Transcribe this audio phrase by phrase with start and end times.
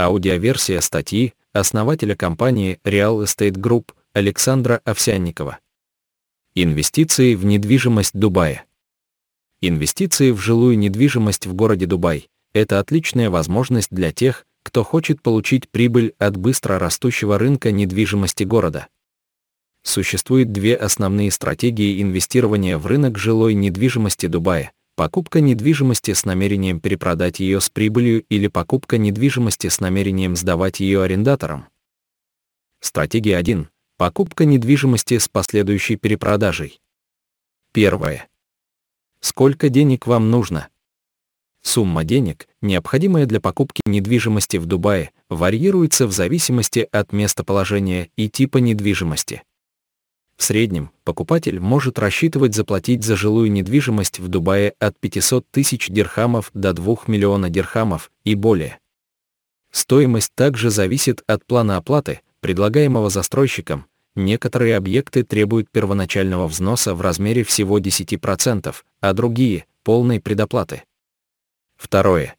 [0.00, 5.58] Аудиоверсия статьи основателя компании Real Estate Group Александра Овсянникова.
[6.54, 8.64] Инвестиции в недвижимость Дубая.
[9.60, 15.68] Инвестиции в жилую недвижимость в городе Дубай– это отличная возможность для тех, кто хочет получить
[15.68, 18.86] прибыль от быстро растущего рынка недвижимости города.
[19.82, 27.38] Существует две основные стратегии инвестирования в рынок жилой недвижимости Дубая– покупка недвижимости с намерением перепродать
[27.38, 31.68] ее с прибылью или покупка недвижимости с намерением сдавать ее арендаторам.
[32.80, 33.68] Стратегия 1.
[33.96, 36.80] Покупка недвижимости с последующей перепродажей.
[37.72, 38.28] Первое.
[39.20, 40.66] Сколько денег вам нужно?
[41.62, 48.58] Сумма денег, необходимая для покупки недвижимости в Дубае, варьируется в зависимости от местоположения и типа
[48.58, 49.44] недвижимости.
[50.38, 56.50] В среднем покупатель может рассчитывать заплатить за жилую недвижимость в Дубае от 500 тысяч дирхамов
[56.54, 58.78] до 2 миллиона дирхамов и более.
[59.72, 67.42] Стоимость также зависит от плана оплаты, предлагаемого застройщиком, некоторые объекты требуют первоначального взноса в размере
[67.42, 70.84] всего 10%, а другие– полной предоплаты.
[71.76, 72.36] Второе.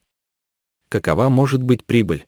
[0.88, 2.26] Какова может быть прибыль?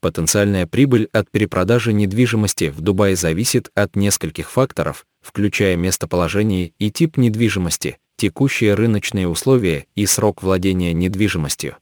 [0.00, 7.18] Потенциальная прибыль от перепродажи недвижимости в Дубае зависит от нескольких факторов, включая местоположение и тип
[7.18, 11.76] недвижимости, текущие рыночные условия и срок владения недвижимостью.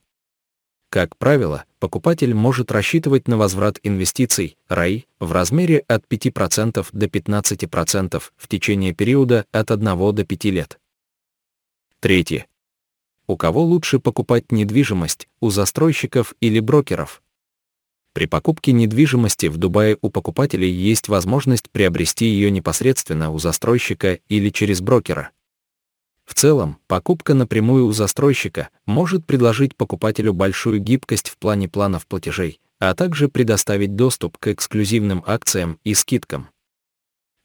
[0.90, 8.22] Как правило, покупатель может рассчитывать на возврат инвестиций (РАИ) в размере от 5% до 15%
[8.36, 10.80] в течение периода от 1 до 5 лет.
[12.00, 12.46] Третье.
[13.26, 17.22] У кого лучше покупать недвижимость, у застройщиков или брокеров?
[18.12, 24.50] При покупке недвижимости в Дубае у покупателей есть возможность приобрести ее непосредственно у застройщика или
[24.50, 25.30] через брокера.
[26.24, 32.60] В целом, покупка напрямую у застройщика может предложить покупателю большую гибкость в плане планов платежей,
[32.78, 36.50] а также предоставить доступ к эксклюзивным акциям и скидкам.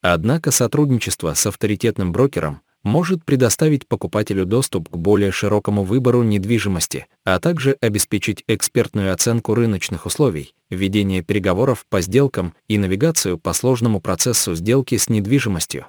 [0.01, 7.39] Однако сотрудничество с авторитетным брокером может предоставить покупателю доступ к более широкому выбору недвижимости, а
[7.39, 14.53] также обеспечить экспертную оценку рыночных условий, ведение переговоров по сделкам и навигацию по сложному процессу
[14.55, 15.87] сделки с недвижимостью.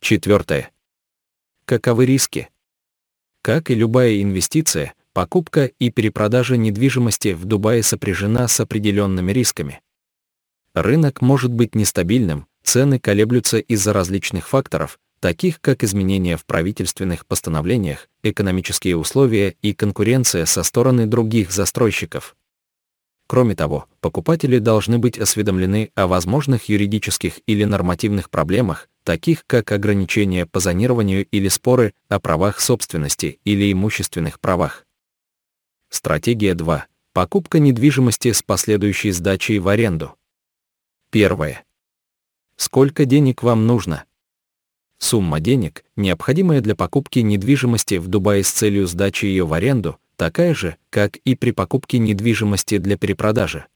[0.00, 0.70] Четвертое
[1.64, 2.48] Каковы риски?
[3.42, 9.80] Как и любая инвестиция, покупка и перепродажа недвижимости в Дубае сопряжена с определенными рисками.
[10.74, 18.08] Рынок может быть нестабильным, цены колеблются из-за различных факторов, таких как изменения в правительственных постановлениях,
[18.22, 22.36] экономические условия и конкуренция со стороны других застройщиков.
[23.26, 30.46] Кроме того, покупатели должны быть осведомлены о возможных юридических или нормативных проблемах, таких как ограничения
[30.46, 34.86] по зонированию или споры о правах собственности или имущественных правах.
[35.90, 36.86] Стратегия 2.
[37.12, 40.14] Покупка недвижимости с последующей сдачей в аренду.
[41.10, 41.64] Первое.
[42.56, 44.04] Сколько денег вам нужно?
[44.98, 50.54] Сумма денег, необходимая для покупки недвижимости в Дубае с целью сдачи ее в аренду, такая
[50.54, 53.66] же, как и при покупке недвижимости для перепродажи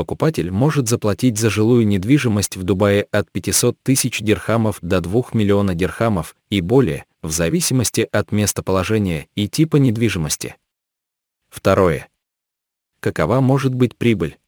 [0.00, 5.74] покупатель может заплатить за жилую недвижимость в Дубае от 500 тысяч дирхамов до 2 миллиона
[5.74, 10.56] дирхамов и более, в зависимости от местоположения и типа недвижимости.
[11.50, 12.08] Второе.
[13.00, 14.38] Какова может быть прибыль?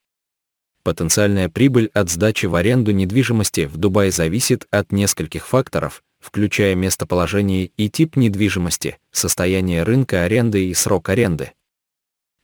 [0.82, 7.66] Потенциальная прибыль от сдачи в аренду недвижимости в Дубае зависит от нескольких факторов, включая местоположение
[7.76, 11.53] и тип недвижимости, состояние рынка аренды и срок аренды.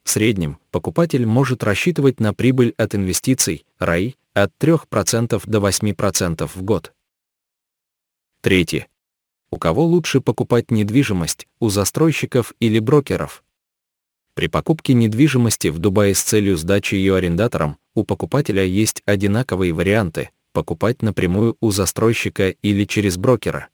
[0.04, 6.62] В среднем покупатель может рассчитывать на прибыль от инвестиций (РАИ) от 3% до 8% в
[6.62, 6.92] год.
[8.40, 8.86] Третье.
[9.50, 13.42] У кого лучше покупать недвижимость, у застройщиков или брокеров?
[14.34, 20.30] При покупке недвижимости в Дубае с целью сдачи ее арендаторам, у покупателя есть одинаковые варианты–
[20.52, 23.68] покупать напрямую у застройщика или через брокера.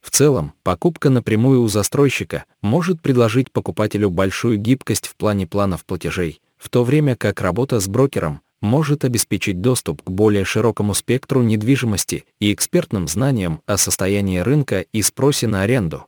[0.00, 6.40] В целом, покупка напрямую у застройщика может предложить покупателю большую гибкость в плане планов платежей,
[6.56, 12.24] в то время как работа с брокером может обеспечить доступ к более широкому спектру недвижимости
[12.40, 16.06] и экспертным знаниям о состоянии рынка и спросе на аренду.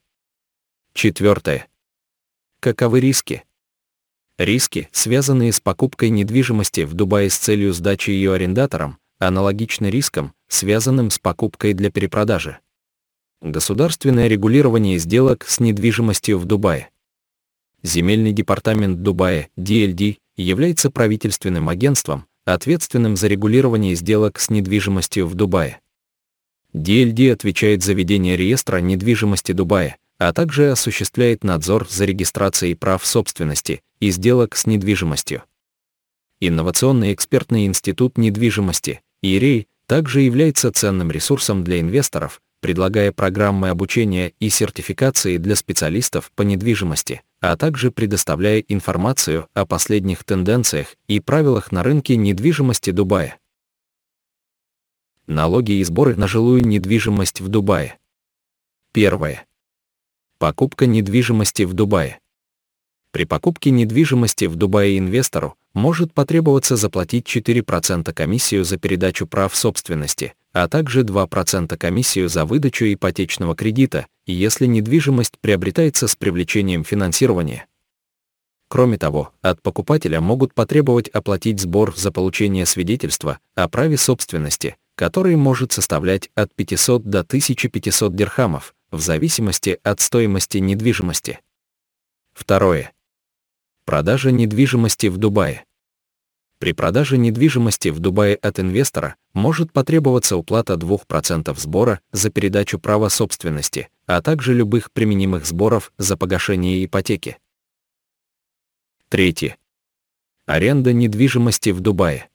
[0.94, 1.69] Четвертое.
[2.60, 3.44] Каковы риски?
[4.38, 11.11] Риски, связанные с покупкой недвижимости в Дубае с целью сдачи ее арендаторам, аналогичны рискам, связанным
[11.11, 12.58] с покупкой для перепродажи.
[13.43, 16.90] Государственное регулирование сделок с недвижимостью в Дубае.
[17.82, 25.81] Земельный департамент Дубая, DLD, является правительственным агентством, ответственным за регулирование сделок с недвижимостью в Дубае.
[26.75, 33.82] DLD отвечает за ведение реестра недвижимости Дубая, а также осуществляет надзор за регистрацией прав собственности
[34.00, 35.44] и сделок с недвижимостью.
[36.41, 44.49] Инновационный экспертный институт недвижимости, ИРЕЙ, также является ценным ресурсом для инвесторов, предлагая программы обучения и
[44.49, 51.82] сертификации для специалистов по недвижимости, а также предоставляя информацию о последних тенденциях и правилах на
[51.82, 53.38] рынке недвижимости Дубая.
[55.26, 57.99] Налоги и сборы на жилую недвижимость в Дубае.
[58.93, 59.47] Первое.
[60.40, 62.20] Покупка недвижимости в Дубае.
[63.11, 70.35] При покупке недвижимости в Дубае инвестору может потребоваться заплатить 4% комиссию за передачу прав собственности,
[70.52, 77.67] а также 2% комиссию за выдачу ипотечного кредита, если недвижимость приобретается с привлечением финансирования.
[78.69, 85.34] Кроме того, от покупателя могут потребовать оплатить сбор за получение свидетельства о праве собственности, который
[85.34, 91.40] может составлять от 500 до 1500 дирхамов, в зависимости от стоимости недвижимости.
[92.32, 92.93] Второе.
[93.85, 95.64] Продажа недвижимости в Дубае.
[96.58, 103.08] При продаже недвижимости в Дубае от инвестора может потребоваться уплата 2% сбора за передачу права
[103.08, 107.38] собственности, а также любых применимых сборов за погашение ипотеки.
[109.08, 109.56] Третье.
[110.46, 112.29] Аренда недвижимости в Дубае.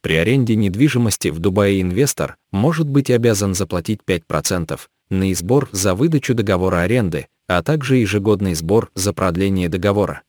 [0.00, 6.34] При аренде недвижимости в Дубае инвестор может быть обязан заплатить 5% на сбор за выдачу
[6.34, 10.22] договора аренды, а также ежегодный сбор за продление договора.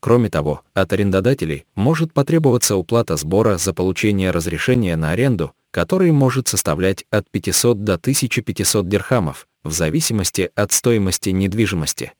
[0.00, 6.48] Кроме того, от арендодателей может потребоваться уплата сбора за получение разрешения на аренду, который может
[6.48, 12.12] составлять от 500 до 1500 дирхамов, в зависимости от стоимости недвижимости.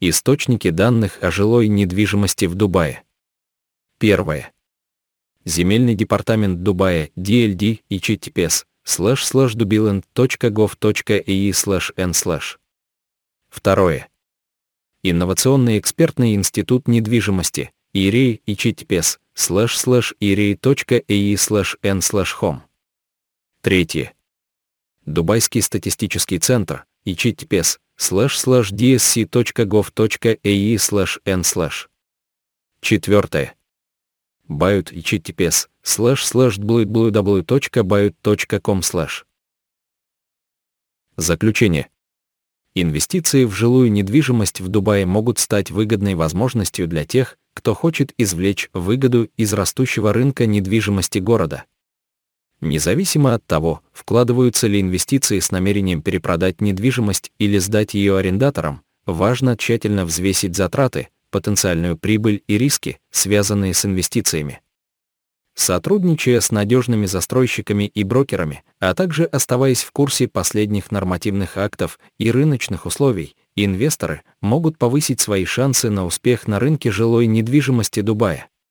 [0.00, 3.04] Источники данных о жилой недвижимости в Дубае.
[3.98, 4.52] Первое.
[5.44, 12.58] Земельный департамент Дубая DLD и HTTPS slash slash dubiland.gov.ai slash n slash.
[13.48, 14.08] Второе.
[15.02, 22.60] Инновационный экспертный институт недвижимости, ИРЕЙ и ЧИТПЕС, слэш слэш ирей.ai слэш n слэш home.
[23.62, 24.14] Третье.
[25.06, 30.18] Дубайский статистический центр, и ЧИТПЕС, слэш слэш dsc.gov.ai
[30.78, 31.88] slash en slash.
[32.82, 33.54] Четвертое.
[34.46, 39.26] Bayut HTTPS, slash slash www.bayut.com slash.
[41.16, 41.88] Заключение.
[42.74, 48.70] Инвестиции в жилую недвижимость в Дубае могут стать выгодной возможностью для тех, кто хочет извлечь
[48.72, 51.64] выгоду из растущего рынка недвижимости города.
[52.60, 59.56] Независимо от того, вкладываются ли инвестиции с намерением перепродать недвижимость или сдать ее арендаторам, важно
[59.56, 64.60] тщательно взвесить затраты, потенциальную прибыль и риски, связанные с инвестициями
[65.60, 72.30] сотрудничая с надежными застройщиками и брокерами, а также оставаясь в курсе последних нормативных актов и
[72.30, 78.48] рыночных условий, инвесторы могут повысить свои шансы на успех на рынке жилой недвижимости Дубая.